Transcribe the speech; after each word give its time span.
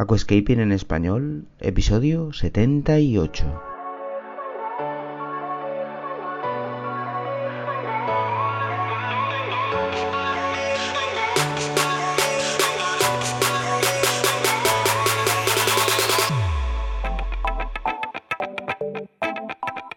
Aquascaping 0.00 0.60
en 0.60 0.70
español, 0.70 1.48
episodio 1.58 2.32
78. 2.32 3.62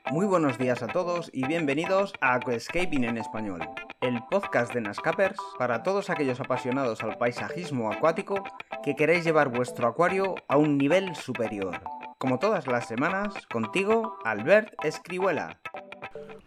Muy 0.09 0.25
buenos 0.25 0.57
días 0.57 0.81
a 0.81 0.87
todos 0.87 1.29
y 1.31 1.45
bienvenidos 1.45 2.13
a 2.21 2.33
Aquascaping 2.33 3.03
en 3.03 3.19
español, 3.19 3.61
el 4.01 4.19
podcast 4.31 4.73
de 4.73 4.81
Nascapers 4.81 5.37
para 5.59 5.83
todos 5.83 6.09
aquellos 6.09 6.39
apasionados 6.39 7.03
al 7.03 7.19
paisajismo 7.19 7.91
acuático 7.91 8.43
que 8.83 8.95
queréis 8.95 9.23
llevar 9.23 9.49
vuestro 9.49 9.87
acuario 9.87 10.35
a 10.47 10.57
un 10.57 10.77
nivel 10.77 11.15
superior. 11.15 11.81
Como 12.17 12.39
todas 12.39 12.65
las 12.67 12.87
semanas, 12.87 13.33
contigo, 13.51 14.17
Albert 14.23 14.73
Escribuela. 14.83 15.59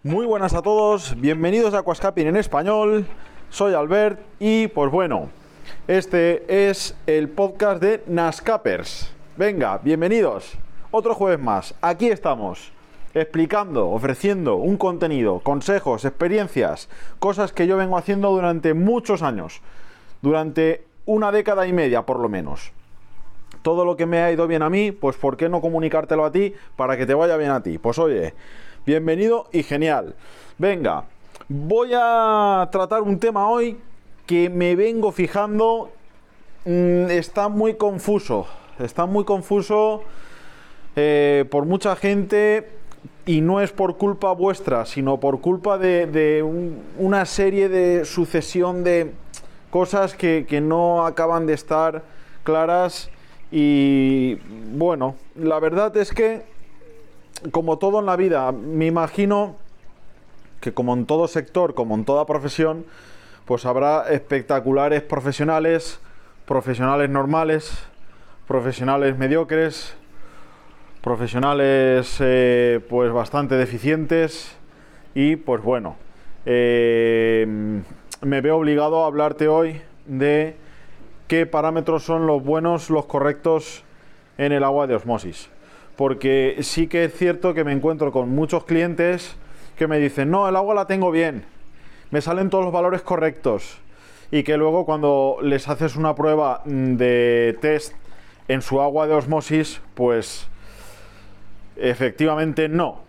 Muy 0.03 0.27
buenas 0.27 0.55
a 0.55 0.63
todos, 0.63 1.19
bienvenidos 1.21 1.75
a 1.75 1.79
Aquascaping 1.79 2.27
en 2.27 2.37
español. 2.37 3.07
Soy 3.51 3.75
Albert 3.75 4.21
y 4.41 4.67
pues 4.69 4.91
bueno, 4.91 5.29
este 5.87 6.69
es 6.69 6.97
el 7.07 7.29
podcast 7.29 7.81
de 7.81 8.03
Nascapers. 8.07 9.13
Venga, 9.37 9.79
bienvenidos. 9.79 10.55
Otro 10.91 11.15
jueves 11.15 11.39
más. 11.39 11.75
Aquí 11.81 12.09
estamos 12.09 12.73
explicando, 13.15 13.91
ofreciendo 13.91 14.57
un 14.57 14.77
contenido, 14.77 15.39
consejos, 15.39 16.05
experiencias, 16.05 16.89
cosas 17.21 17.53
que 17.53 17.69
yo 17.69 17.77
vengo 17.77 17.97
haciendo 17.97 18.31
durante 18.33 18.75
muchos 18.75 19.23
años, 19.23 19.61
durante 20.21 20.85
una 21.07 21.33
década 21.33 21.67
y 21.67 21.73
media 21.73 22.03
por 22.03 22.19
lo 22.19 22.29
menos. 22.29 22.73
Todo 23.63 23.85
lo 23.85 23.97
que 23.97 24.07
me 24.07 24.21
ha 24.21 24.33
ido 24.33 24.47
bien 24.47 24.63
a 24.63 24.71
mí, 24.71 24.93
pues 24.93 25.17
¿por 25.17 25.37
qué 25.37 25.49
no 25.49 25.61
comunicártelo 25.61 26.25
a 26.25 26.33
ti 26.33 26.55
para 26.77 26.97
que 26.97 27.07
te 27.07 27.15
vaya 27.15 27.37
bien 27.37 27.51
a 27.51 27.63
ti? 27.63 27.79
Pues 27.79 27.99
oye, 27.99 28.35
bienvenido 28.85 29.47
y 29.53 29.63
genial. 29.63 30.15
Venga, 30.59 31.05
voy 31.49 31.91
a 31.95 32.69
tratar 32.71 33.03
un 33.03 33.19
tema 33.19 33.49
hoy 33.49 33.79
que 34.27 34.49
me 34.51 34.77
vengo 34.77 35.13
fijando, 35.13 35.91
mm, 36.65 37.11
está 37.11 37.49
muy 37.49 37.75
confuso, 37.75 38.47
está 38.79 39.07
muy 39.07 39.25
confuso 39.25 40.03
eh, 40.97 41.45
por 41.51 41.65
mucha 41.67 41.97
gente 41.97 42.69
y 43.27 43.41
no 43.41 43.61
es 43.61 43.73
por 43.73 43.97
culpa 43.97 44.33
vuestra, 44.33 44.87
sino 44.87 45.19
por 45.19 45.41
culpa 45.41 45.79
de, 45.79 46.43
una 46.99 47.25
serie 47.27 47.69
de 47.69 48.05
sucesión 48.05 48.85
de 48.85 49.13
cosas 49.75 50.15
que, 50.15 50.61
no 50.63 51.05
acaban 51.05 51.47
de 51.47 51.53
estar 51.53 52.05
claras 52.45 53.11
y 53.51 54.37
bueno, 54.71 55.17
la 55.35 55.59
verdad 55.59 55.97
es 55.97 56.13
que 56.13 56.43
como 57.51 57.77
todo 57.77 57.99
en 57.99 58.07
la 58.07 58.15
vida, 58.15 58.53
me 58.53 58.87
imagino 58.87 59.57
que 60.61 60.73
como 60.73 60.95
en 60.95 61.07
todo 61.07 61.27
sector, 61.27 61.75
como 61.75 61.97
en 61.97 62.05
toda 62.05 62.25
profesión, 62.25 62.87
pues 63.47 63.67
habrá 63.67 64.09
espectaculares 64.11 65.03
profesionales, 65.03 65.99
profesionales 66.47 67.11
normales, 67.11 67.77
profesionales 68.47 69.19
mediocres, 69.19 69.97
profesionales 71.03 72.19
eh, 72.21 72.79
pues 72.89 73.13
bastante 73.13 73.57
deficientes 73.57 74.57
y 75.17 75.35
pues 75.35 75.65
bueno, 75.65 75.97
eh, 76.47 77.14
me 78.25 78.41
veo 78.41 78.57
obligado 78.57 79.05
a 79.05 79.07
hablarte 79.07 79.49
hoy 79.49 79.81
de 80.07 80.57
qué 81.29 81.47
parámetros 81.47 82.05
son 82.05 82.27
los 82.27 82.43
buenos, 82.43 82.91
los 82.91 83.07
correctos 83.07 83.85
en 84.39 84.53
el 84.53 84.65
agua 84.65 84.87
de 84.87 84.95
osmosis. 84.95 85.51
Porque 85.97 86.57
sí 86.61 86.87
que 86.87 87.05
es 87.05 87.15
cierto 87.15 87.55
que 87.55 87.65
me 87.65 87.73
encuentro 87.73 88.13
con 88.13 88.31
muchos 88.31 88.65
clientes 88.65 89.37
que 89.77 89.87
me 89.87 89.99
dicen, 89.99 90.31
no, 90.31 90.49
el 90.49 90.57
agua 90.57 90.75
la 90.75 90.87
tengo 90.87 91.11
bien, 91.11 91.45
me 92.11 92.21
salen 92.21 92.51
todos 92.51 92.65
los 92.65 92.73
valores 92.73 93.03
correctos. 93.03 93.79
Y 94.31 94.43
que 94.43 94.57
luego 94.57 94.85
cuando 94.85 95.39
les 95.43 95.69
haces 95.69 95.97
una 95.97 96.15
prueba 96.15 96.63
de 96.65 97.57
test 97.61 97.95
en 98.49 98.63
su 98.63 98.81
agua 98.81 99.07
de 99.07 99.15
osmosis, 99.15 99.81
pues 99.95 100.49
Efectivamente 101.77 102.69
no, 102.69 103.04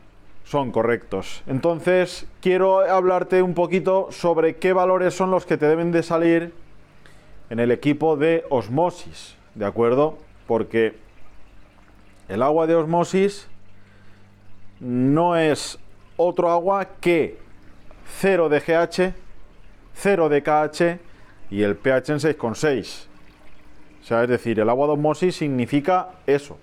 son 0.46 0.72
correctos. 0.72 1.44
Entonces, 1.48 2.28
quiero 2.40 2.80
hablarte 2.80 3.42
un 3.42 3.54
poquito 3.54 4.08
sobre 4.12 4.56
qué 4.58 4.72
valores 4.74 5.14
son 5.14 5.32
los 5.32 5.46
que 5.46 5.58
te 5.58 5.68
deben 5.68 5.92
de 5.92 6.04
salir 6.04 6.54
en 7.50 7.60
el 7.60 7.72
equipo 7.72 8.16
de 8.16 8.46
osmosis, 8.50 9.36
¿de 9.56 9.66
acuerdo? 9.66 10.18
Porque 10.48 10.96
el 12.30 12.42
agua 12.42 12.68
de 12.68 12.76
osmosis 12.76 13.48
no 14.80 15.36
es 15.36 15.80
otro 16.16 16.52
agua 16.52 16.86
que 17.02 17.38
0 18.20 18.50
de 18.50 18.60
GH, 18.60 19.14
0 19.96 20.30
de 20.30 20.44
KH 20.44 21.00
y 21.50 21.64
el 21.64 21.76
pH 21.76 22.14
en 22.14 22.20
6,6. 22.20 23.08
O 24.02 24.08
sea, 24.08 24.24
es 24.24 24.30
decir, 24.30 24.60
el 24.60 24.70
agua 24.70 24.88
de 24.88 24.94
osmosis 24.94 25.36
significa 25.36 26.10
eso, 26.28 26.58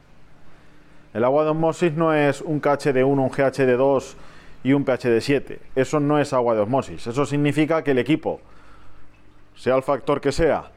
el 1.15 1.25
agua 1.25 1.45
de 1.45 1.51
osmosis 1.51 1.93
no 1.93 2.15
es 2.15 2.41
un 2.41 2.61
KH 2.61 2.93
de 2.93 3.05
1, 3.05 3.23
un 3.23 3.29
GH 3.29 3.67
de 3.67 3.77
2 3.77 4.17
y 4.65 4.73
un 4.73 4.85
pH 4.85 5.11
de 5.11 5.21
7. 5.21 5.59
Eso 5.75 6.01
no 6.01 6.19
es 6.19 6.33
agua 6.33 6.55
de 6.55 6.61
osmosis. 6.61 7.07
Eso 7.07 7.27
significa 7.27 7.83
que 7.85 7.91
el 7.91 7.99
equipo, 7.99 8.41
sea 9.55 9.77
el 9.77 9.83
factor 9.83 10.21
que 10.21 10.33
sea, 10.33 10.71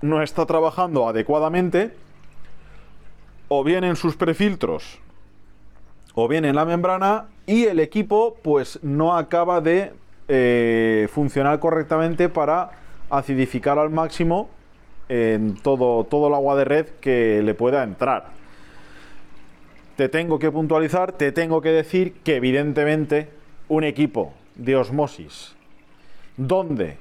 no 0.00 0.22
está 0.22 0.46
trabajando 0.46 1.06
adecuadamente, 1.08 1.94
o 3.48 3.62
bien 3.62 3.84
en 3.84 3.96
sus 3.96 4.16
prefiltros, 4.16 4.98
o 6.14 6.26
bien 6.26 6.44
en 6.44 6.54
la 6.54 6.64
membrana, 6.64 7.26
y 7.46 7.64
el 7.64 7.80
equipo 7.80 8.36
pues 8.42 8.78
no 8.82 9.16
acaba 9.16 9.60
de 9.60 9.92
eh, 10.28 11.08
funcionar 11.12 11.58
correctamente 11.58 12.30
para 12.30 12.70
acidificar 13.10 13.78
al 13.78 13.90
máximo 13.90 14.48
en 15.10 15.56
todo, 15.56 16.04
todo 16.04 16.28
el 16.28 16.34
agua 16.34 16.56
de 16.56 16.64
red 16.64 16.86
que 17.00 17.42
le 17.44 17.52
pueda 17.52 17.82
entrar 17.82 18.33
te 19.96 20.08
tengo 20.08 20.38
que 20.38 20.50
puntualizar, 20.50 21.12
te 21.12 21.32
tengo 21.32 21.60
que 21.60 21.70
decir 21.70 22.14
que 22.24 22.36
evidentemente 22.36 23.28
un 23.68 23.84
equipo 23.84 24.32
de 24.54 24.76
osmosis 24.76 25.54
donde 26.36 26.96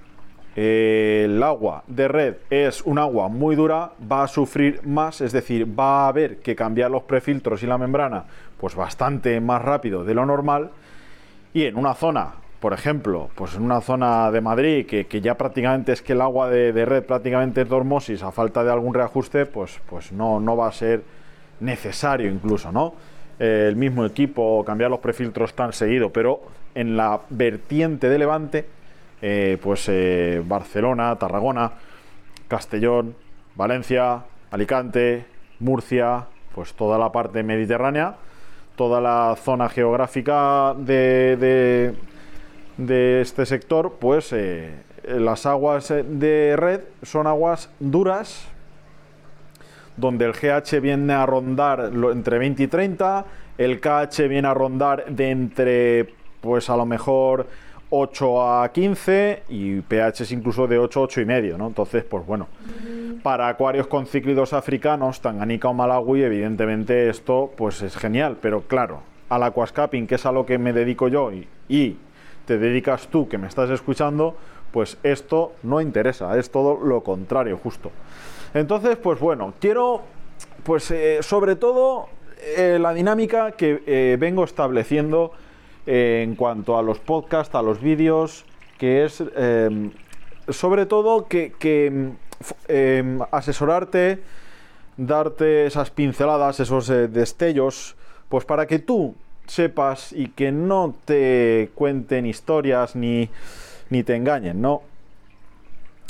eh, 0.56 1.24
el 1.26 1.42
agua 1.42 1.84
de 1.88 2.08
red 2.08 2.36
es 2.50 2.82
un 2.84 3.00
agua 3.00 3.28
muy 3.28 3.56
dura, 3.56 3.94
va 4.12 4.24
a 4.24 4.28
sufrir 4.28 4.82
más, 4.86 5.22
es 5.22 5.32
decir, 5.32 5.68
va 5.68 6.06
a 6.06 6.08
haber 6.10 6.38
que 6.38 6.56
cambiar 6.56 6.92
los 6.92 7.04
prefiltros 7.04 7.64
y 7.64 7.68
la 7.68 7.78
membrana 7.78 8.26
pues 8.60 8.76
bastante 8.76 9.40
más 9.42 9.62
rápido 9.62 10.04
de 10.04 10.14
lo 10.14 10.26
normal. 10.26 10.70
Y 11.54 11.64
en 11.66 11.76
una 11.76 11.94
zona 11.94 12.36
por 12.64 12.72
ejemplo, 12.72 13.30
pues 13.36 13.56
en 13.56 13.64
una 13.64 13.82
zona 13.82 14.32
de 14.32 14.40
Madrid 14.40 14.86
que, 14.86 15.22
ya 15.22 15.36
prácticamente 15.36 15.92
es 15.92 16.02
que 16.02 16.14
el 16.14 16.22
agua 16.22 16.50
de, 16.50 16.86
red 16.86 17.04
prácticamente 17.04 17.64
es 17.64 17.70
de 17.70 17.76
osmosis 17.76 18.24
a 18.24 18.32
falta 18.32 18.64
de 18.64 18.72
algún 18.72 18.94
reajuste, 18.94 19.46
pues, 19.46 19.82
pues 19.90 20.14
no, 20.14 20.40
no 20.40 20.56
va 20.56 20.70
a 20.70 20.72
ser 20.72 21.04
necesario 21.64 22.30
incluso, 22.30 22.72
¿no? 22.72 22.94
Eh, 23.40 23.66
el 23.68 23.76
mismo 23.76 24.06
equipo, 24.06 24.64
cambiar 24.66 24.92
los 24.92 25.00
prefiltros 25.00 25.54
tan 25.54 25.74
seguido, 25.74 26.12
pero 26.12 26.42
en 26.76 26.96
la 26.96 27.22
vertiente 27.30 28.10
de 28.10 28.20
Levante, 28.20 28.68
eh, 29.22 29.58
pues 29.62 29.88
eh, 29.90 30.42
Barcelona, 30.46 31.16
Tarragona, 31.16 31.72
Castellón, 32.48 33.16
Valencia, 33.56 34.24
Alicante, 34.52 35.26
Murcia, 35.60 36.26
pues 36.54 36.74
toda 36.74 36.98
la 37.00 37.12
parte 37.12 37.42
mediterránea, 37.42 38.16
toda 38.76 39.02
la 39.02 39.36
zona 39.36 39.70
geográfica 39.70 40.76
de, 40.78 41.38
de, 41.38 41.96
de 42.78 43.22
este 43.22 43.46
sector, 43.46 43.98
pues 44.00 44.36
las 45.08 45.46
aguas 45.46 45.90
de 45.90 46.56
red 46.56 46.82
son 47.02 47.28
aguas 47.28 47.70
duras, 47.80 48.48
donde 49.98 50.26
el 50.26 50.34
GH 50.34 50.80
viene 50.82 51.14
a 51.14 51.26
rondar 51.26 51.92
entre 52.12 52.38
20 52.38 52.64
y 52.64 52.68
30, 52.68 53.26
el 53.58 53.80
KH 53.80 54.28
viene 54.28 54.48
a 54.48 54.54
rondar 54.54 55.06
de 55.06 55.30
entre, 55.30 56.14
pues 56.42 56.70
a 56.70 56.78
lo 56.78 56.86
mejor 56.86 57.48
8 57.90 58.62
a 58.64 58.72
15 58.72 59.44
y 59.50 59.82
pH 59.82 60.24
es 60.24 60.32
incluso 60.32 60.66
de 60.66 60.80
8 60.80 61.02
8 61.02 61.22
y 61.22 61.26
medio, 61.26 61.58
¿no? 61.60 61.68
Entonces, 61.68 62.04
pues 62.04 62.26
bueno, 62.26 62.48
para 63.22 63.48
acuarios 63.48 63.86
con 63.86 64.08
cíclidos 64.08 64.54
africanos, 64.54 65.22
Tanganica 65.22 65.70
o 65.70 65.74
Malawi, 65.74 66.24
evidentemente 66.24 67.10
esto 67.10 67.52
pues 67.56 67.84
es 67.84 67.96
genial, 67.96 68.38
pero 68.42 68.62
claro, 68.62 69.02
al 69.30 69.44
aquascaping, 69.44 70.08
que 70.08 70.16
es 70.16 70.26
a 70.26 70.32
lo 70.32 70.46
que 70.46 70.58
me 70.58 70.74
dedico 70.74 71.08
yo 71.08 71.30
y 71.70 71.98
te 72.46 72.58
dedicas 72.58 73.08
tú 73.08 73.30
que 73.30 73.38
me 73.38 73.48
estás 73.48 73.70
escuchando, 73.70 74.36
pues 74.72 74.98
esto 75.04 75.54
no 75.62 75.80
interesa, 75.80 76.38
es 76.40 76.50
todo 76.50 76.80
lo 76.84 77.02
contrario, 77.02 77.60
justo. 77.62 77.92
Entonces, 78.54 78.98
pues 78.98 79.20
bueno, 79.20 79.54
quiero, 79.60 80.02
pues 80.64 80.92
eh, 80.92 81.20
sobre 81.22 81.56
todo 81.56 82.08
eh, 82.56 82.78
la 82.80 82.94
dinámica 82.94 83.54
que 83.54 83.82
eh, 83.88 84.18
vengo 84.20 84.44
estableciendo 84.44 85.32
en 85.86 86.36
cuanto 86.36 86.78
a 86.78 86.82
los 86.82 87.00
podcasts, 87.00 87.56
a 87.56 87.62
los 87.62 87.82
vídeos, 87.82 88.46
que 88.78 89.04
es 89.04 89.22
em, 89.36 89.92
sobre 90.48 90.86
todo 90.86 91.28
que, 91.28 91.52
em, 92.68 93.20
asesorarte 93.32 94.22
darte 94.96 95.66
esas 95.66 95.90
pinceladas, 95.90 96.60
esos 96.60 96.88
destellos, 96.88 97.98
pues 98.30 98.46
para 98.46 98.66
que 98.68 98.80
tú 98.80 99.16
sepas 99.48 100.14
y 100.14 100.28
que 100.28 100.52
no 100.52 100.96
te 101.04 101.72
cuenten 101.76 102.26
historias 102.26 102.96
ni, 102.96 103.30
ni 103.90 104.04
te 104.04 104.16
engañen, 104.16 104.62
¿no? 104.62 104.84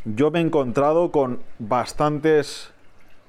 Yo 0.06 0.32
me 0.32 0.40
he 0.40 0.42
encontrado 0.42 1.12
con 1.12 1.40
bastantes 1.60 2.72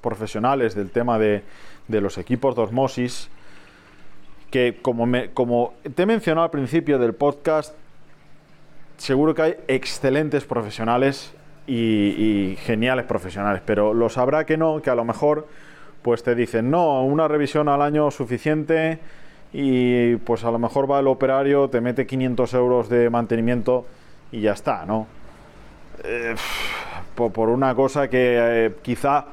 profesionales 0.01 0.75
del 0.75 0.91
tema 0.91 1.17
de, 1.17 1.43
de 1.87 2.01
los 2.01 2.17
equipos 2.17 2.55
de 2.55 2.63
osmosis 2.63 3.29
que 4.51 4.77
como, 4.81 5.05
me, 5.05 5.31
como 5.31 5.73
te 5.95 6.03
he 6.03 6.05
mencionado 6.05 6.45
al 6.45 6.51
principio 6.51 6.99
del 6.99 7.13
podcast, 7.13 7.75
seguro 8.97 9.33
que 9.33 9.41
hay 9.41 9.55
excelentes 9.67 10.45
profesionales 10.45 11.33
y, 11.67 11.75
y, 11.75 12.55
geniales 12.57 13.05
profesionales, 13.05 13.61
pero 13.65 13.93
lo 13.93 14.09
sabrá 14.09 14.45
que 14.45 14.57
no, 14.57 14.81
que 14.81 14.89
a 14.89 14.95
lo 14.95 15.03
mejor 15.03 15.47
pues 16.01 16.23
te 16.23 16.35
dicen, 16.35 16.69
no, 16.69 17.03
una 17.03 17.27
revisión 17.27 17.67
al 17.67 17.81
año 17.81 18.11
suficiente 18.11 18.99
y 19.51 20.17
pues 20.17 20.43
a 20.43 20.51
lo 20.51 20.59
mejor 20.59 20.89
va 20.89 20.99
el 20.99 21.07
operario, 21.07 21.69
te 21.69 21.81
mete 21.81 22.05
500 22.05 22.53
euros 22.53 22.89
de 22.89 23.09
mantenimiento 23.09 23.85
y 24.31 24.41
ya 24.41 24.51
está, 24.51 24.85
¿no? 24.85 25.07
Eh, 26.03 26.35
por, 27.15 27.49
una 27.49 27.73
cosa 27.75 28.09
que 28.09 28.37
eh, 28.37 28.75
quizá 28.81 29.25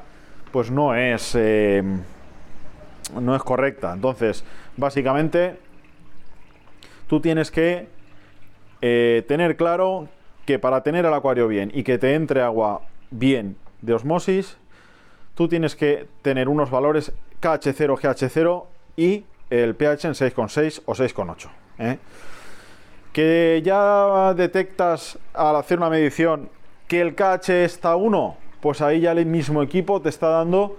pues 0.51 0.71
no 0.71 0.95
es 0.95 1.35
eh, 1.35 1.83
no 3.19 3.35
es 3.35 3.43
correcta. 3.43 3.93
Entonces, 3.93 4.43
básicamente, 4.77 5.57
tú 7.07 7.19
tienes 7.19 7.51
que 7.51 7.87
tener 8.81 9.55
claro 9.55 10.09
que 10.45 10.59
para 10.59 10.83
tener 10.83 11.05
el 11.05 11.13
acuario 11.13 11.47
bien 11.47 11.71
y 11.73 11.83
que 11.83 11.97
te 11.97 12.15
entre 12.15 12.41
agua 12.41 12.81
bien 13.11 13.55
de 13.81 13.93
osmosis, 13.93 14.57
tú 15.35 15.47
tienes 15.47 15.75
que 15.75 16.07
tener 16.21 16.49
unos 16.49 16.69
valores 16.69 17.13
KH0, 17.41 17.97
GH0 17.97 18.65
y 18.97 19.25
el 19.49 19.75
pH 19.75 20.07
en 20.07 20.13
6,6 20.13 20.81
o 20.85 20.93
6,8. 20.93 21.49
Que 23.13 23.61
ya 23.63 24.33
detectas 24.33 25.17
al 25.33 25.55
hacer 25.55 25.77
una 25.77 25.89
medición 25.89 26.49
que 26.87 26.99
el 26.99 27.15
KH 27.15 27.49
está 27.63 27.91
a 27.91 27.95
1, 27.95 28.37
pues 28.59 28.81
ahí 28.81 29.01
ya 29.01 29.13
el 29.13 29.25
mismo 29.25 29.63
equipo 29.63 30.01
te 30.01 30.09
está 30.09 30.27
dando 30.27 30.77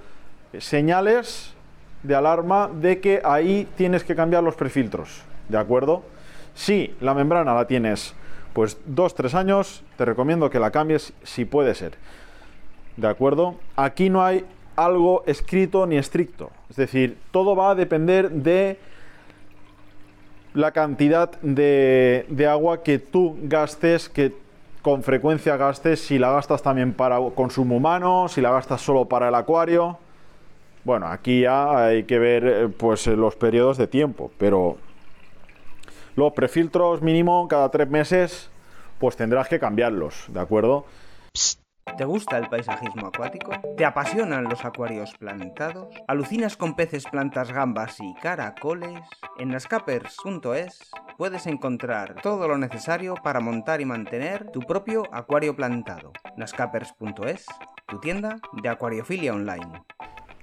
señales 0.58 1.54
de 2.02 2.14
alarma 2.14 2.68
de 2.68 3.00
que 3.00 3.22
ahí 3.24 3.66
tienes 3.76 4.04
que 4.04 4.14
cambiar 4.14 4.42
los 4.42 4.56
prefiltros, 4.56 5.22
¿de 5.48 5.58
acuerdo? 5.58 6.02
Si 6.54 6.94
la 7.00 7.14
membrana 7.14 7.54
la 7.54 7.66
tienes 7.66 8.14
pues 8.52 8.78
2-3 8.88 9.34
años, 9.34 9.82
te 9.96 10.04
recomiendo 10.04 10.50
que 10.50 10.60
la 10.60 10.70
cambies 10.70 11.12
si 11.24 11.44
puede 11.44 11.74
ser. 11.74 11.94
¿De 12.96 13.08
acuerdo? 13.08 13.56
Aquí 13.74 14.10
no 14.10 14.24
hay 14.24 14.44
algo 14.76 15.24
escrito 15.26 15.86
ni 15.86 15.96
estricto. 15.96 16.50
Es 16.70 16.76
decir, 16.76 17.18
todo 17.32 17.56
va 17.56 17.70
a 17.70 17.74
depender 17.74 18.30
de 18.30 18.78
la 20.54 20.72
cantidad 20.72 21.30
de, 21.42 22.26
de 22.28 22.46
agua 22.46 22.82
que 22.82 22.98
tú 22.98 23.36
gastes, 23.42 24.08
que 24.08 24.32
con 24.82 25.02
frecuencia 25.02 25.56
gastes, 25.56 26.00
si 26.00 26.18
la 26.18 26.30
gastas 26.30 26.62
también 26.62 26.92
para 26.92 27.18
consumo 27.34 27.76
humano, 27.76 28.28
si 28.28 28.40
la 28.40 28.50
gastas 28.50 28.80
solo 28.80 29.06
para 29.06 29.28
el 29.28 29.34
acuario. 29.34 29.98
Bueno, 30.84 31.06
aquí 31.06 31.40
ya 31.40 31.86
hay 31.86 32.04
que 32.04 32.18
ver 32.18 32.70
pues 32.76 33.06
los 33.06 33.34
periodos 33.36 33.78
de 33.78 33.86
tiempo, 33.86 34.30
pero 34.38 34.76
los 36.16 36.32
prefiltros 36.34 37.02
mínimo 37.02 37.48
cada 37.48 37.70
tres 37.70 37.88
meses, 37.88 38.50
pues 38.98 39.16
tendrás 39.16 39.48
que 39.48 39.58
cambiarlos, 39.58 40.26
¿de 40.28 40.40
acuerdo? 40.40 40.84
¿Te 41.96 42.04
gusta 42.04 42.38
el 42.38 42.48
paisajismo 42.48 43.06
acuático? 43.06 43.52
¿Te 43.76 43.84
apasionan 43.84 44.44
los 44.44 44.64
acuarios 44.64 45.14
plantados? 45.14 45.94
¿Alucinas 46.08 46.56
con 46.56 46.74
peces, 46.74 47.04
plantas, 47.04 47.52
gambas 47.52 47.98
y 48.00 48.14
caracoles? 48.14 49.00
En 49.38 49.50
nascapers.es 49.50 50.90
puedes 51.16 51.46
encontrar 51.46 52.16
todo 52.20 52.48
lo 52.48 52.58
necesario 52.58 53.14
para 53.14 53.38
montar 53.38 53.80
y 53.80 53.84
mantener 53.84 54.50
tu 54.50 54.60
propio 54.60 55.04
acuario 55.12 55.54
plantado. 55.54 56.12
nascapers.es, 56.36 57.46
tu 57.86 58.00
tienda 58.00 58.40
de 58.60 58.68
acuariofilia 58.68 59.32
online. 59.32 59.84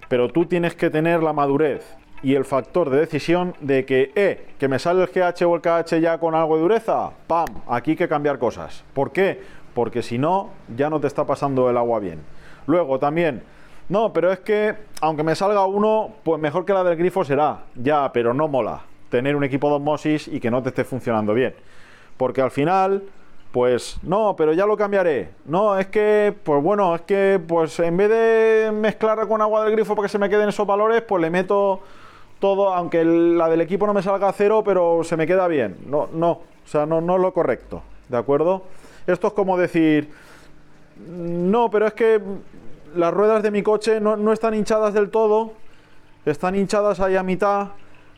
Pero 0.07 0.31
tú 0.31 0.45
tienes 0.45 0.75
que 0.75 0.89
tener 0.89 1.21
la 1.21 1.33
madurez 1.33 1.97
y 2.23 2.35
el 2.35 2.45
factor 2.45 2.89
de 2.89 2.99
decisión 2.99 3.55
de 3.61 3.85
que, 3.85 4.11
eh, 4.15 4.53
que 4.59 4.67
me 4.67 4.79
sale 4.79 5.03
el 5.03 5.09
GH 5.09 5.43
o 5.45 5.55
el 5.55 5.61
KH 5.61 5.99
ya 5.99 6.19
con 6.19 6.35
algo 6.35 6.55
de 6.55 6.61
dureza, 6.61 7.11
¡pam! 7.27 7.47
Aquí 7.67 7.91
hay 7.91 7.97
que 7.97 8.07
cambiar 8.07 8.37
cosas. 8.37 8.83
¿Por 8.93 9.11
qué? 9.11 9.41
Porque 9.73 10.03
si 10.03 10.17
no, 10.17 10.49
ya 10.75 10.89
no 10.89 10.99
te 10.99 11.07
está 11.07 11.25
pasando 11.25 11.69
el 11.69 11.77
agua 11.77 11.99
bien. 11.99 12.19
Luego 12.67 12.99
también, 12.99 13.43
no, 13.91 14.13
pero 14.13 14.31
es 14.31 14.39
que 14.39 14.75
aunque 15.01 15.21
me 15.21 15.35
salga 15.35 15.65
uno, 15.65 16.13
pues 16.23 16.39
mejor 16.39 16.63
que 16.65 16.73
la 16.73 16.83
del 16.83 16.95
grifo 16.95 17.25
será. 17.25 17.65
Ya, 17.75 18.11
pero 18.13 18.33
no 18.33 18.47
mola 18.47 18.83
tener 19.09 19.35
un 19.35 19.43
equipo 19.43 19.67
de 19.67 19.75
osmosis 19.75 20.29
y 20.29 20.39
que 20.39 20.49
no 20.49 20.63
te 20.63 20.69
esté 20.69 20.83
funcionando 20.83 21.33
bien. 21.33 21.53
Porque 22.15 22.41
al 22.41 22.51
final, 22.51 23.03
pues 23.51 23.99
no, 24.01 24.35
pero 24.37 24.53
ya 24.53 24.65
lo 24.65 24.77
cambiaré. 24.77 25.31
No, 25.45 25.77
es 25.77 25.87
que, 25.87 26.33
pues 26.43 26.63
bueno, 26.63 26.95
es 26.95 27.01
que 27.01 27.41
pues 27.45 27.77
en 27.81 27.97
vez 27.97 28.09
de 28.09 28.71
mezclar 28.73 29.27
con 29.27 29.41
agua 29.41 29.65
del 29.65 29.73
grifo 29.73 29.93
para 29.93 30.05
que 30.05 30.11
se 30.11 30.17
me 30.17 30.29
queden 30.29 30.47
esos 30.49 30.65
valores, 30.65 31.01
pues 31.01 31.21
le 31.21 31.29
meto 31.29 31.81
todo, 32.39 32.73
aunque 32.73 33.03
la 33.03 33.49
del 33.49 33.59
equipo 33.59 33.85
no 33.85 33.93
me 33.93 34.01
salga 34.01 34.29
a 34.29 34.33
cero, 34.33 34.63
pero 34.65 35.03
se 35.03 35.17
me 35.17 35.27
queda 35.27 35.47
bien. 35.49 35.77
No, 35.85 36.07
no, 36.13 36.31
o 36.31 36.41
sea, 36.65 36.85
no, 36.85 37.01
no 37.01 37.17
es 37.17 37.21
lo 37.21 37.33
correcto, 37.33 37.81
¿de 38.07 38.17
acuerdo? 38.17 38.63
Esto 39.11 39.27
es 39.27 39.33
como 39.33 39.57
decir, 39.57 40.09
no, 41.07 41.69
pero 41.69 41.87
es 41.87 41.93
que 41.93 42.21
las 42.95 43.13
ruedas 43.13 43.43
de 43.43 43.51
mi 43.51 43.63
coche 43.63 43.99
no, 43.99 44.17
no 44.17 44.33
están 44.33 44.53
hinchadas 44.53 44.93
del 44.93 45.09
todo, 45.09 45.53
están 46.25 46.55
hinchadas 46.55 46.99
ahí 46.99 47.15
a 47.15 47.23
mitad, 47.23 47.69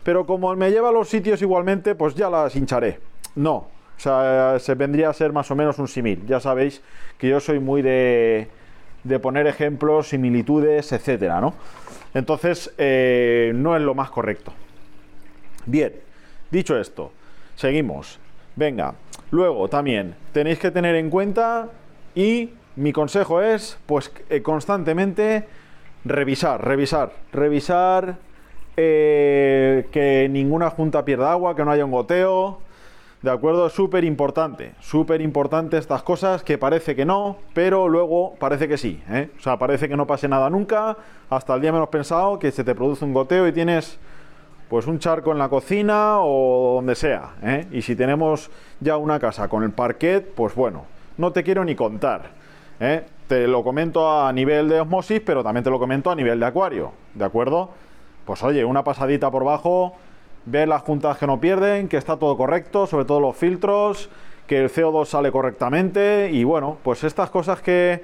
pero 0.03 0.25
como 0.25 0.55
me 0.55 0.71
lleva 0.71 0.89
a 0.89 0.91
los 0.91 1.09
sitios 1.09 1.41
igualmente, 1.41 1.95
pues 1.95 2.15
ya 2.15 2.29
las 2.29 2.55
hincharé. 2.55 2.99
No, 3.35 3.55
o 3.55 3.99
sea, 3.99 4.57
se 4.59 4.75
vendría 4.75 5.09
a 5.09 5.13
ser 5.13 5.31
más 5.31 5.49
o 5.51 5.55
menos 5.55 5.79
un 5.79 5.87
simil. 5.87 6.25
Ya 6.27 6.39
sabéis 6.39 6.81
que 7.17 7.29
yo 7.29 7.39
soy 7.39 7.59
muy 7.59 7.81
de, 7.81 8.49
de 9.03 9.19
poner 9.19 9.47
ejemplos, 9.47 10.09
similitudes, 10.09 10.91
etcétera, 10.91 11.39
¿no? 11.39 11.53
Entonces, 12.13 12.73
eh, 12.77 13.51
no 13.55 13.75
es 13.75 13.81
lo 13.81 13.95
más 13.95 14.09
correcto. 14.09 14.53
Bien, 15.65 15.93
dicho 16.51 16.77
esto, 16.77 17.11
seguimos. 17.55 18.19
Venga, 18.55 18.93
luego 19.31 19.67
también 19.67 20.15
tenéis 20.31 20.59
que 20.59 20.71
tener 20.71 20.95
en 20.95 21.09
cuenta 21.09 21.69
y 22.13 22.51
mi 22.75 22.93
consejo 22.93 23.41
es, 23.41 23.77
pues, 23.85 24.11
eh, 24.29 24.41
constantemente 24.41 25.47
revisar, 26.05 26.63
revisar, 26.63 27.13
revisar 27.31 28.17
eh, 28.77 29.87
que 29.91 30.27
ninguna 30.29 30.69
junta 30.69 31.05
pierda 31.05 31.31
agua, 31.31 31.55
que 31.55 31.63
no 31.63 31.71
haya 31.71 31.85
un 31.85 31.91
goteo. 31.91 32.59
¿De 33.21 33.31
acuerdo? 33.31 33.69
Súper 33.69 34.03
importante, 34.03 34.73
súper 34.81 35.21
importante 35.21 35.77
estas 35.77 36.03
cosas 36.03 36.43
que 36.43 36.57
parece 36.57 36.93
que 36.93 37.05
no, 37.05 37.37
pero 37.53 37.87
luego 37.87 38.35
parece 38.37 38.67
que 38.67 38.77
sí. 38.77 39.01
¿eh? 39.09 39.29
O 39.39 39.41
sea, 39.41 39.57
parece 39.57 39.87
que 39.87 39.95
no 39.95 40.05
pase 40.05 40.27
nada 40.27 40.49
nunca, 40.49 40.97
hasta 41.29 41.55
el 41.55 41.61
día 41.61 41.71
menos 41.71 41.87
pensado 41.87 42.37
que 42.37 42.51
se 42.51 42.65
te 42.65 42.75
produce 42.75 43.05
un 43.05 43.13
goteo 43.13 43.47
y 43.47 43.53
tienes 43.53 43.97
pues 44.69 44.87
un 44.87 44.99
charco 44.99 45.31
en 45.31 45.37
la 45.37 45.49
cocina 45.49 46.19
o 46.19 46.75
donde 46.75 46.95
sea. 46.95 47.35
¿eh? 47.43 47.67
Y 47.71 47.81
si 47.81 47.95
tenemos 47.95 48.49
ya 48.79 48.97
una 48.97 49.19
casa 49.19 49.47
con 49.47 49.63
el 49.63 49.71
parquet, 49.71 50.33
pues 50.33 50.55
bueno, 50.55 50.85
no 51.17 51.31
te 51.31 51.43
quiero 51.43 51.63
ni 51.63 51.75
contar. 51.75 52.31
¿eh? 52.79 53.03
Te 53.27 53.47
lo 53.47 53.63
comento 53.63 54.09
a 54.09 54.31
nivel 54.33 54.69
de 54.69 54.81
osmosis, 54.81 55.21
pero 55.25 55.43
también 55.43 55.63
te 55.63 55.69
lo 55.69 55.79
comento 55.79 56.11
a 56.11 56.15
nivel 56.15 56.39
de 56.39 56.45
acuario, 56.45 56.91
¿de 57.13 57.25
acuerdo? 57.25 57.69
Pues 58.25 58.41
oye, 58.43 58.63
una 58.65 58.83
pasadita 58.83 59.29
por 59.31 59.43
bajo 59.43 59.93
ver 60.45 60.67
las 60.67 60.81
juntas 60.81 61.17
que 61.17 61.27
no 61.27 61.39
pierden, 61.39 61.87
que 61.87 61.97
está 61.97 62.17
todo 62.17 62.35
correcto, 62.35 62.87
sobre 62.87 63.05
todo 63.05 63.19
los 63.19 63.35
filtros, 63.35 64.09
que 64.47 64.59
el 64.63 64.69
CO2 64.69 65.05
sale 65.05 65.31
correctamente 65.31 66.29
y 66.31 66.43
bueno, 66.43 66.77
pues 66.83 67.03
estas 67.03 67.29
cosas 67.29 67.61
que 67.61 68.03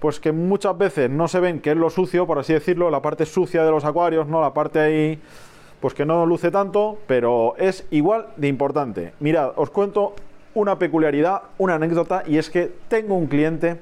pues 0.00 0.20
que 0.20 0.32
muchas 0.32 0.76
veces 0.76 1.08
no 1.08 1.28
se 1.28 1.40
ven 1.40 1.60
que 1.60 1.70
es 1.70 1.76
lo 1.78 1.88
sucio, 1.88 2.26
por 2.26 2.38
así 2.38 2.52
decirlo, 2.52 2.90
la 2.90 3.00
parte 3.00 3.24
sucia 3.24 3.64
de 3.64 3.70
los 3.70 3.86
acuarios, 3.86 4.26
no 4.26 4.42
la 4.42 4.52
parte 4.52 4.78
ahí 4.78 5.18
pues 5.84 5.92
que 5.92 6.06
no 6.06 6.24
luce 6.24 6.50
tanto, 6.50 6.96
pero 7.06 7.56
es 7.58 7.86
igual 7.90 8.28
de 8.38 8.48
importante. 8.48 9.12
Mirad, 9.20 9.52
os 9.56 9.68
cuento 9.68 10.14
una 10.54 10.78
peculiaridad, 10.78 11.42
una 11.58 11.74
anécdota 11.74 12.22
y 12.26 12.38
es 12.38 12.48
que 12.48 12.72
tengo 12.88 13.14
un 13.14 13.26
cliente 13.26 13.76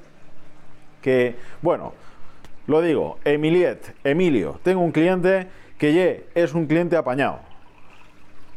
que, 1.01 1.37
bueno, 1.61 1.93
lo 2.67 2.81
digo, 2.81 3.19
Emiliet, 3.25 3.95
Emilio, 4.03 4.59
tengo 4.65 4.81
un 4.81 4.91
cliente 4.91 5.47
que 5.79 5.93
ye, 5.93 6.27
es 6.35 6.55
un 6.55 6.67
cliente 6.67 6.97
apañado 6.97 7.39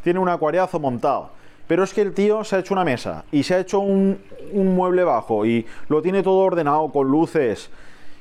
tiene 0.02 0.18
un 0.18 0.30
acuariazo 0.30 0.80
montado. 0.80 1.30
Pero 1.68 1.84
es 1.84 1.94
que 1.94 2.02
el 2.02 2.16
tío 2.16 2.44
se 2.44 2.56
ha 2.56 2.60
hecho 2.60 2.74
una 2.74 2.84
mesa 2.84 3.26
y 3.32 3.44
se 3.44 3.54
ha 3.54 3.60
hecho 3.60 3.80
un, 3.80 4.24
un, 4.54 4.74
mueble 4.74 5.04
bajo 5.04 5.46
y 5.46 5.68
lo 5.88 6.02
tiene 6.02 6.24
todo 6.24 6.40
ordenado 6.40 6.92
con 6.92 7.10
luces. 7.10 7.70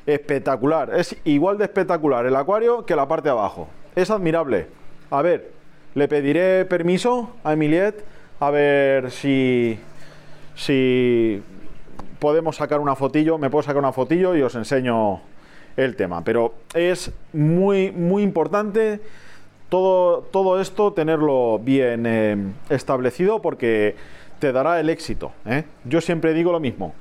Espectacular. 0.04 0.92
Es 0.94 1.16
igual 1.24 1.56
de 1.56 1.64
espectacular 1.64 2.26
el 2.26 2.36
acuario 2.36 2.84
que 2.84 2.94
la 2.94 3.08
parte 3.08 3.30
de 3.30 3.32
abajo. 3.32 3.68
Es 3.96 4.10
admirable. 4.10 4.83
A 5.14 5.22
ver, 5.22 5.52
le 5.94 6.08
pediré 6.08 6.64
permiso 6.64 7.30
a 7.44 7.52
Emiliet 7.52 8.04
a 8.40 8.50
ver 8.50 9.12
si, 9.12 9.78
si 10.56 11.40
podemos 12.18 12.56
sacar 12.56 12.80
una 12.80 12.96
fotillo. 12.96 13.38
Me 13.38 13.48
puedo 13.48 13.62
sacar 13.62 13.78
una 13.78 13.92
fotillo 13.92 14.34
y 14.34 14.42
os 14.42 14.56
enseño 14.56 15.20
el 15.76 15.94
tema. 15.94 16.24
Pero 16.24 16.54
es 16.74 17.12
muy, 17.32 17.92
muy 17.92 18.24
importante 18.24 19.00
todo, 19.68 20.22
todo 20.22 20.60
esto 20.60 20.92
tenerlo 20.92 21.60
bien 21.60 22.06
eh, 22.06 22.36
establecido 22.68 23.40
porque 23.40 23.94
te 24.40 24.50
dará 24.50 24.80
el 24.80 24.90
éxito. 24.90 25.30
¿eh? 25.46 25.62
Yo 25.84 26.00
siempre 26.00 26.34
digo 26.34 26.50
lo 26.50 26.58
mismo. 26.58 26.92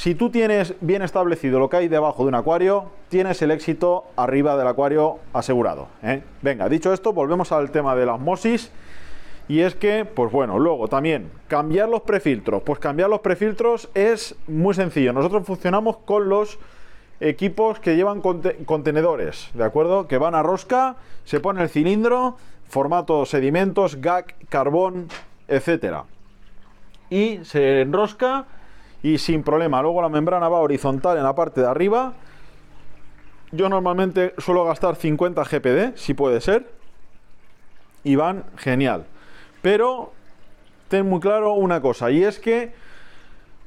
Si 0.00 0.14
tú 0.14 0.30
tienes 0.30 0.74
bien 0.80 1.02
establecido 1.02 1.58
lo 1.58 1.68
que 1.68 1.76
hay 1.76 1.88
debajo 1.88 2.22
de 2.22 2.28
un 2.28 2.34
acuario, 2.34 2.86
tienes 3.10 3.42
el 3.42 3.50
éxito 3.50 4.06
arriba 4.16 4.56
del 4.56 4.66
acuario 4.66 5.18
asegurado. 5.34 5.88
¿eh? 6.02 6.22
Venga, 6.40 6.70
dicho 6.70 6.94
esto, 6.94 7.12
volvemos 7.12 7.52
al 7.52 7.70
tema 7.70 7.94
de 7.94 8.06
la 8.06 8.14
osmosis. 8.14 8.72
Y 9.46 9.60
es 9.60 9.74
que, 9.74 10.06
pues 10.06 10.32
bueno, 10.32 10.58
luego 10.58 10.88
también 10.88 11.30
cambiar 11.48 11.90
los 11.90 12.00
prefiltros. 12.00 12.62
Pues 12.62 12.78
cambiar 12.78 13.10
los 13.10 13.20
prefiltros 13.20 13.90
es 13.92 14.36
muy 14.48 14.72
sencillo. 14.72 15.12
Nosotros 15.12 15.44
funcionamos 15.44 15.98
con 15.98 16.30
los 16.30 16.58
equipos 17.20 17.78
que 17.78 17.94
llevan 17.94 18.22
contenedores, 18.22 19.50
¿de 19.52 19.64
acuerdo? 19.64 20.08
Que 20.08 20.16
van 20.16 20.34
a 20.34 20.42
rosca, 20.42 20.96
se 21.26 21.40
pone 21.40 21.62
el 21.62 21.68
cilindro, 21.68 22.38
formato 22.66 23.26
sedimentos, 23.26 24.00
GAC, 24.00 24.34
carbón, 24.48 25.08
etcétera. 25.46 26.04
Y 27.10 27.40
se 27.44 27.82
enrosca 27.82 28.46
y 29.02 29.18
sin 29.18 29.42
problema. 29.42 29.82
Luego 29.82 30.02
la 30.02 30.08
membrana 30.08 30.48
va 30.48 30.58
horizontal 30.58 31.16
en 31.16 31.24
la 31.24 31.34
parte 31.34 31.60
de 31.60 31.66
arriba. 31.66 32.14
Yo 33.52 33.68
normalmente 33.68 34.34
suelo 34.38 34.64
gastar 34.64 34.96
50 34.96 35.42
GPD, 35.44 35.96
si 35.96 36.14
puede 36.14 36.40
ser. 36.40 36.70
Y 38.04 38.16
van 38.16 38.44
genial. 38.56 39.04
Pero 39.62 40.12
ten 40.88 41.08
muy 41.08 41.20
claro 41.20 41.54
una 41.54 41.80
cosa, 41.80 42.10
y 42.10 42.24
es 42.24 42.38
que 42.38 42.72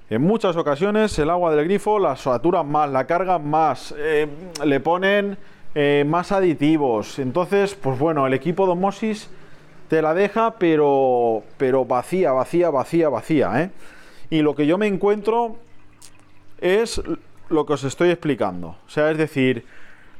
en 0.10 0.22
muchas 0.22 0.56
ocasiones 0.58 1.18
el 1.18 1.30
agua 1.30 1.56
del 1.56 1.66
grifo 1.66 1.98
la 1.98 2.16
saturan 2.16 2.70
más, 2.70 2.90
la 2.90 3.06
cargan 3.06 3.50
más, 3.50 3.96
eh, 3.98 4.28
le 4.64 4.80
ponen 4.80 5.38
eh, 5.76 6.04
más 6.06 6.32
aditivos. 6.32 7.20
Entonces, 7.20 7.74
pues 7.76 7.98
bueno, 7.98 8.28
el 8.28 8.34
equipo 8.34 8.66
de 8.66 8.74
osmosis 8.74 9.30
te 9.88 10.02
la 10.02 10.14
deja, 10.14 10.56
pero, 10.60 11.44
pero 11.58 11.86
vacía, 11.86 12.32
vacía, 12.32 12.70
vacía, 12.70 13.10
vacía. 13.10 13.62
¿eh? 13.62 13.70
Y 14.30 14.42
lo 14.42 14.56
que 14.56 14.66
yo 14.66 14.78
me 14.78 14.88
encuentro 14.88 15.58
es 16.60 17.02
lo 17.50 17.66
que 17.66 17.74
os 17.74 17.84
estoy 17.84 18.10
explicando. 18.10 18.76
O 18.86 18.90
sea, 18.90 19.12
es 19.12 19.18
decir, 19.18 19.66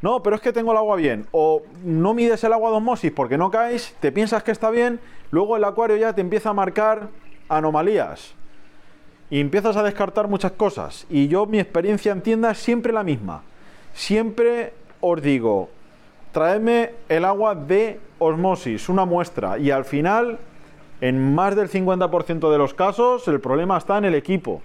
no, 0.02 0.22
pero 0.22 0.36
es 0.36 0.42
que 0.42 0.52
tengo 0.52 0.72
el 0.72 0.78
agua 0.78 0.98
bien. 0.98 1.28
O 1.32 1.62
no 1.84 2.14
mides 2.14 2.44
el 2.44 2.54
agua 2.54 2.72
de 2.72 2.78
osmosis 2.78 3.12
porque 3.12 3.38
no 3.38 3.50
caes, 3.50 3.96
te 4.00 4.12
piensas 4.12 4.44
que 4.44 4.52
está 4.52 4.70
bien, 4.70 5.00
luego 5.32 5.56
el 5.56 5.64
acuario 5.64 5.96
ya 5.96 6.14
te 6.14 6.22
empieza 6.22 6.50
a 6.50 6.54
marcar 6.54 7.10
anomalías. 7.50 8.34
Y 9.30 9.40
empiezas 9.40 9.78
a 9.78 9.84
descartar 9.84 10.28
muchas 10.28 10.52
cosas. 10.52 11.08
Y 11.10 11.28
yo 11.28 11.46
mi 11.46 11.60
experiencia 11.60 12.12
en 12.12 12.22
tienda 12.22 12.52
es 12.52 12.58
siempre 12.58 12.94
la 12.94 13.04
misma. 13.04 13.44
Siempre 13.94 14.74
os 15.00 15.22
digo, 15.22 15.70
traedme 16.34 16.92
el 17.08 17.26
agua 17.26 17.56
de 17.56 18.00
osmosis, 18.20 18.90
una 18.90 19.06
muestra. 19.06 19.58
Y 19.58 19.72
al 19.72 19.86
final 19.86 20.38
en 21.04 21.36
más 21.36 21.54
del 21.58 21.70
50% 21.70 22.50
de 22.50 22.58
los 22.58 22.74
casos 22.74 23.28
el 23.28 23.42
problema 23.42 23.78
está 23.78 23.98
en 23.98 24.06
el 24.06 24.16
equipo 24.16 24.62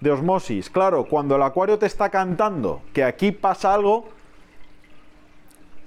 de 0.00 0.10
osmosis. 0.10 0.68
Claro, 0.68 1.06
cuando 1.06 1.36
el 1.36 1.42
acuario 1.42 1.78
te 1.78 1.86
está 1.86 2.10
cantando 2.10 2.82
que 2.92 3.02
aquí 3.02 3.32
pasa 3.32 3.72
algo, 3.72 4.04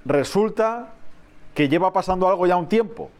resulta 0.04 0.92
que 1.54 1.68
lleva 1.68 1.92
pasando 1.92 2.28
algo 2.28 2.48
ya 2.48 2.56
un 2.56 2.68
tiempo. 2.68 3.10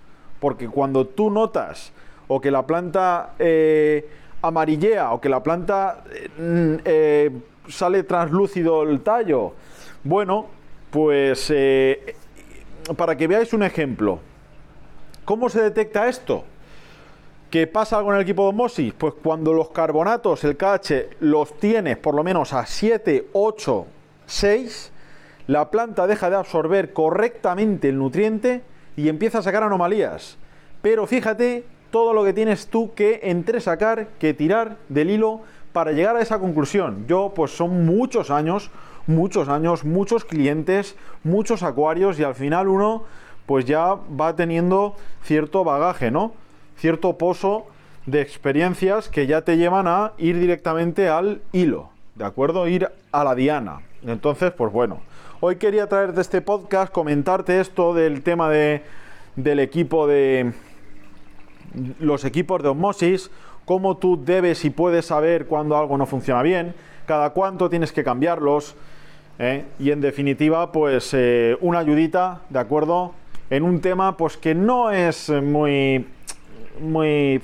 Porque 0.41 0.69
cuando 0.69 1.07
tú 1.07 1.31
notas 1.31 1.93
o 2.27 2.41
que 2.41 2.51
la 2.51 2.67
planta 2.67 3.35
eh, 3.39 4.11
amarillea 4.43 5.13
o 5.13 5.21
que 5.21 5.29
la 5.29 5.45
planta 5.45 6.03
eh, 6.11 6.81
eh, 6.85 7.31
sale 7.69 8.03
translúcido 8.03 8.83
el 8.83 9.03
tallo, 9.03 9.53
bueno, 10.03 10.47
pues 10.91 11.47
para 12.97 13.17
que 13.17 13.29
veáis 13.29 13.53
un 13.53 13.63
ejemplo, 13.63 14.19
¿cómo 15.25 15.49
se 15.49 15.63
detecta 15.63 16.09
esto? 16.09 16.43
¿Qué 17.51 17.69
pasa 17.69 18.03
con 18.03 18.17
el 18.17 18.23
equipo 18.23 18.43
de 18.43 18.49
osmosis? 18.49 18.93
Pues 18.93 19.15
cuando 19.23 19.53
los 19.53 19.71
carbonatos, 19.71 20.43
el 20.43 20.57
KH, 20.57 21.17
los 21.21 21.57
tienes 21.61 21.97
por 21.97 22.17
lo 22.17 22.25
menos 22.25 22.53
a 22.53 22.67
7, 22.67 23.29
8, 23.33 23.87
6, 24.27 24.93
la 25.47 25.71
planta 25.71 26.09
deja 26.09 26.29
de 26.29 26.35
absorber 26.35 26.93
correctamente 26.93 27.89
el 27.89 27.99
nutriente 27.99 28.63
y 28.97 29.09
empieza 29.09 29.39
a 29.39 29.43
sacar 29.43 29.63
anomalías. 29.63 30.39
Pero 30.83 31.07
fíjate 31.07 31.65
todo 31.93 32.15
lo 32.15 32.25
que 32.25 32.33
tienes 32.33 32.67
tú 32.67 32.95
que 32.95 33.21
entresacar, 33.23 34.09
que 34.19 34.35
tirar 34.35 34.79
del 34.89 35.11
hilo 35.11 35.43
para 35.73 35.93
llegar 35.93 36.17
a 36.17 36.23
esa 36.23 36.41
conclusión. 36.41 37.07
Yo, 37.07 37.33
pues 37.33 37.53
son 37.53 37.87
muchos 37.87 38.33
años, 38.33 38.73
muchos 39.07 39.49
años, 39.49 39.85
muchos 39.85 40.25
clientes, 40.25 40.97
muchos 41.23 41.63
acuarios 41.63 42.19
y 42.19 42.25
al 42.25 42.35
final 42.35 42.67
uno, 42.67 43.05
pues 43.47 43.67
ya 43.67 43.95
va 44.21 44.35
teniendo 44.35 44.97
cierto 45.23 45.63
bagaje, 45.63 46.11
¿no? 46.11 46.33
Cierto 46.77 47.19
pozo 47.19 47.67
de 48.07 48.21
experiencias 48.21 49.09
que 49.09 49.27
ya 49.27 49.43
te 49.43 49.57
llevan 49.57 49.89
a 49.89 50.13
ir 50.19 50.39
directamente 50.39 51.09
al 51.09 51.43
hilo, 51.53 51.91
¿de 52.15 52.25
acuerdo? 52.25 52.69
Ir 52.69 52.89
a 53.13 53.25
la 53.25 53.35
diana. 53.35 53.81
Entonces, 54.05 54.53
pues 54.53 54.73
bueno, 54.73 55.01
hoy 55.41 55.57
quería 55.57 55.89
traerte 55.89 56.21
este 56.21 56.41
podcast, 56.41 56.93
comentarte 56.93 57.61
esto 57.61 57.95
del 57.95 58.23
tema 58.23 58.49
de, 58.49 58.83
del 59.35 59.59
equipo 59.59 60.07
de 60.07 60.53
los 61.99 62.25
equipos 62.25 62.63
de 62.63 62.69
osmosis, 62.69 63.31
cómo 63.65 63.97
tú 63.97 64.23
debes 64.25 64.65
y 64.65 64.71
puedes 64.71 65.07
saber 65.07 65.47
cuando 65.47 65.77
algo 65.77 65.99
no 65.99 66.07
funciona 66.07 66.43
bien, 66.43 66.75
cada 67.07 67.31
cuánto 67.31 67.69
tienes 67.69 67.93
que 67.93 68.05
cambiarlos, 68.05 68.77
¿eh? 69.39 69.65
y 69.79 69.91
en 69.91 70.01
definitiva, 70.01 70.71
pues 70.73 71.13
eh, 71.13 71.57
una 71.61 71.81
ayudita, 71.81 72.43
¿de 72.49 72.61
acuerdo? 72.61 73.15
En 73.51 73.65
un 73.65 73.81
tema 73.81 74.17
pues 74.17 74.37
que 74.37 74.55
no 74.55 74.91
es 74.91 75.29
muy 75.31 76.07
muy... 76.81 77.41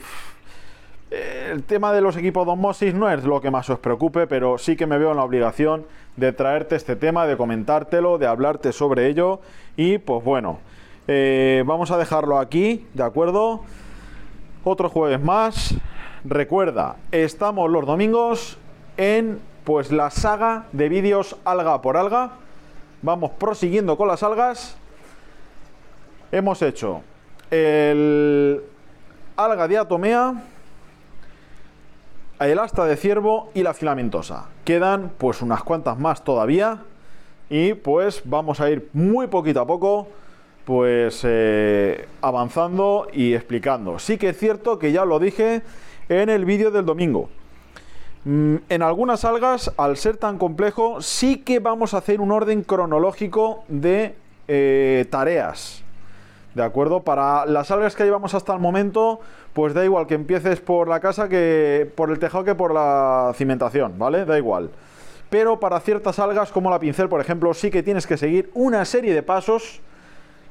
El 1.10 1.62
tema 1.64 1.92
de 1.92 2.00
los 2.00 2.16
equipos 2.16 2.46
de 2.46 2.92
no 2.94 3.10
es 3.10 3.24
lo 3.24 3.40
que 3.42 3.50
más 3.50 3.68
os 3.68 3.78
preocupe, 3.78 4.26
pero 4.26 4.56
sí 4.56 4.76
que 4.76 4.86
me 4.86 4.96
veo 4.96 5.10
en 5.10 5.18
la 5.18 5.24
obligación 5.24 5.84
de 6.16 6.32
traerte 6.32 6.76
este 6.76 6.96
tema, 6.96 7.26
de 7.26 7.36
comentártelo, 7.36 8.16
de 8.16 8.26
hablarte 8.26 8.72
sobre 8.72 9.08
ello. 9.08 9.40
Y 9.76 9.98
pues 9.98 10.24
bueno, 10.24 10.60
eh, 11.08 11.64
vamos 11.66 11.90
a 11.90 11.98
dejarlo 11.98 12.38
aquí, 12.38 12.86
¿de 12.94 13.02
acuerdo? 13.02 13.60
Otro 14.64 14.88
jueves 14.88 15.20
más. 15.20 15.74
Recuerda, 16.24 16.96
estamos 17.10 17.70
los 17.70 17.84
domingos 17.84 18.56
en 18.96 19.38
pues 19.64 19.92
la 19.92 20.10
saga 20.10 20.64
de 20.72 20.88
vídeos 20.88 21.36
alga 21.44 21.82
por 21.82 21.96
alga. 21.96 22.32
Vamos 23.02 23.32
prosiguiendo 23.32 23.96
con 23.96 24.08
las 24.08 24.22
algas. 24.22 24.76
Hemos 26.30 26.62
hecho 26.62 27.02
el 27.50 28.62
alga 29.36 29.68
diatomea, 29.68 30.42
el 32.40 32.58
asta 32.58 32.84
de 32.84 32.96
ciervo 32.96 33.50
y 33.54 33.62
la 33.62 33.74
filamentosa. 33.74 34.48
Quedan 34.64 35.12
pues 35.18 35.42
unas 35.42 35.62
cuantas 35.62 35.98
más 35.98 36.24
todavía 36.24 36.82
y 37.48 37.74
pues 37.74 38.22
vamos 38.24 38.60
a 38.60 38.70
ir 38.70 38.88
muy 38.92 39.26
poquito 39.26 39.60
a 39.60 39.66
poco 39.66 40.08
pues 40.64 41.22
eh, 41.24 42.06
avanzando 42.20 43.08
y 43.12 43.34
explicando. 43.34 43.98
Sí 43.98 44.18
que 44.18 44.30
es 44.30 44.38
cierto 44.38 44.78
que 44.78 44.92
ya 44.92 45.04
lo 45.04 45.18
dije 45.18 45.62
en 46.08 46.28
el 46.28 46.44
vídeo 46.44 46.70
del 46.70 46.84
domingo. 46.84 47.28
Mm, 48.24 48.56
en 48.68 48.82
algunas 48.82 49.24
algas, 49.24 49.72
al 49.76 49.96
ser 49.96 50.16
tan 50.16 50.38
complejo, 50.38 51.02
sí 51.02 51.38
que 51.38 51.58
vamos 51.58 51.94
a 51.94 51.98
hacer 51.98 52.20
un 52.20 52.30
orden 52.30 52.62
cronológico 52.62 53.64
de 53.68 54.14
eh, 54.46 55.06
tareas. 55.10 55.82
¿De 56.54 56.62
acuerdo? 56.62 57.00
Para 57.00 57.46
las 57.46 57.70
algas 57.70 57.96
que 57.96 58.04
llevamos 58.04 58.34
hasta 58.34 58.52
el 58.52 58.60
momento, 58.60 59.20
pues 59.54 59.72
da 59.72 59.84
igual 59.84 60.06
que 60.06 60.14
empieces 60.14 60.60
por 60.60 60.86
la 60.86 61.00
casa 61.00 61.28
que 61.28 61.90
por 61.96 62.10
el 62.10 62.18
tejado 62.18 62.44
que 62.44 62.54
por 62.54 62.74
la 62.74 63.32
cimentación, 63.34 63.98
¿vale? 63.98 64.24
Da 64.24 64.36
igual. 64.36 64.70
Pero 65.30 65.58
para 65.58 65.80
ciertas 65.80 66.18
algas 66.18 66.52
como 66.52 66.70
la 66.70 66.78
pincel, 66.78 67.08
por 67.08 67.20
ejemplo, 67.20 67.54
sí 67.54 67.70
que 67.70 67.82
tienes 67.82 68.06
que 68.06 68.18
seguir 68.18 68.50
una 68.52 68.84
serie 68.84 69.14
de 69.14 69.22
pasos 69.22 69.80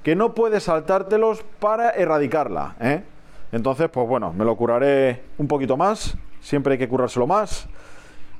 que 0.01 0.15
no 0.15 0.33
puedes 0.33 0.63
saltártelos 0.63 1.43
para 1.59 1.91
erradicarla, 1.91 2.75
¿eh? 2.79 3.03
Entonces, 3.51 3.89
pues 3.89 4.07
bueno, 4.07 4.33
me 4.33 4.43
lo 4.43 4.55
curaré 4.55 5.21
un 5.37 5.47
poquito 5.47 5.77
más, 5.77 6.17
siempre 6.39 6.73
hay 6.73 6.79
que 6.79 6.87
curárselo 6.87 7.27
más 7.27 7.67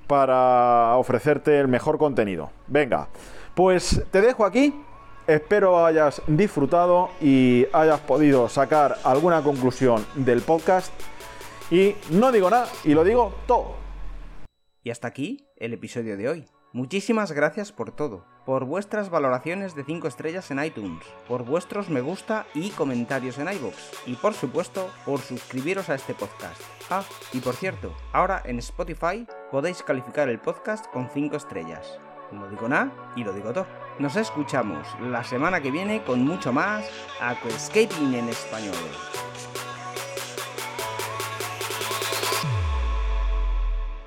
para 0.07 0.95
ofrecerte 0.95 1.59
el 1.59 1.67
mejor 1.67 1.97
contenido. 1.99 2.49
Venga, 2.67 3.07
pues 3.53 4.03
te 4.09 4.21
dejo 4.21 4.45
aquí 4.45 4.73
Espero 5.27 5.85
hayas 5.85 6.21
disfrutado 6.27 7.11
y 7.21 7.67
hayas 7.73 7.99
podido 8.01 8.49
sacar 8.49 8.97
alguna 9.03 9.43
conclusión 9.43 10.05
del 10.15 10.41
podcast. 10.41 10.91
Y 11.69 11.95
no 12.09 12.31
digo 12.31 12.49
nada 12.49 12.67
y 12.83 12.93
lo 12.93 13.03
digo 13.03 13.33
todo. 13.47 13.75
Y 14.83 14.89
hasta 14.89 15.07
aquí 15.07 15.47
el 15.57 15.73
episodio 15.73 16.17
de 16.17 16.27
hoy. 16.27 16.45
Muchísimas 16.73 17.33
gracias 17.33 17.71
por 17.71 17.91
todo, 17.91 18.25
por 18.45 18.65
vuestras 18.65 19.09
valoraciones 19.09 19.75
de 19.75 19.83
5 19.83 20.07
estrellas 20.07 20.49
en 20.51 20.63
iTunes, 20.63 21.03
por 21.27 21.43
vuestros 21.43 21.89
me 21.89 21.99
gusta 21.99 22.45
y 22.53 22.69
comentarios 22.69 23.37
en 23.39 23.51
iVoox, 23.51 23.75
y 24.07 24.15
por 24.15 24.33
supuesto 24.33 24.89
por 25.05 25.19
suscribiros 25.19 25.89
a 25.89 25.95
este 25.95 26.13
podcast. 26.13 26.61
Ah, 26.89 27.03
y 27.33 27.41
por 27.41 27.55
cierto, 27.55 27.93
ahora 28.13 28.41
en 28.45 28.57
Spotify 28.59 29.27
podéis 29.51 29.83
calificar 29.83 30.29
el 30.29 30.39
podcast 30.39 30.85
con 30.93 31.09
5 31.09 31.35
estrellas. 31.35 31.99
No 32.31 32.47
digo 32.47 32.67
nada 32.67 32.91
y 33.15 33.23
lo 33.23 33.33
digo 33.33 33.51
todo. 33.53 33.67
Nos 33.99 34.15
escuchamos 34.15 34.87
la 35.01 35.23
semana 35.23 35.61
que 35.61 35.71
viene 35.71 36.03
con 36.03 36.25
mucho 36.25 36.51
más 36.53 36.85
Aquascaping 37.21 38.13
en 38.13 38.29
español. 38.29 38.75